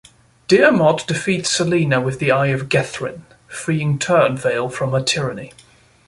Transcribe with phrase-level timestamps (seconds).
[0.47, 5.51] Diermot defeats Selena with the Eye of Gethryn, freeing Turnvale from her tyranny.